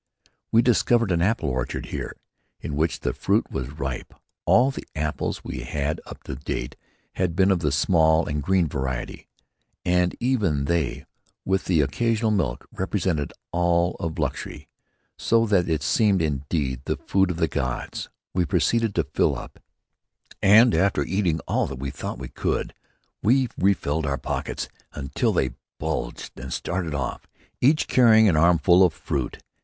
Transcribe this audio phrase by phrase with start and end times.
[0.51, 2.15] We discovered an apple orchard here,
[2.59, 4.15] in which the fruit was ripe.
[4.47, 6.75] All the apples we had had up to date
[7.17, 9.27] had been of the small and green variety.
[9.85, 11.05] And even they,
[11.45, 14.67] with the occasional milk, represented our all of luxury,
[15.19, 18.09] so that these seemed indeed the food of the gods.
[18.33, 19.59] We proceeded to fill up
[20.41, 22.73] and after eating all that we thought we could,
[23.23, 27.27] filled our pockets until they bulged, and started off,
[27.61, 29.43] each carrying an armful of the fruit.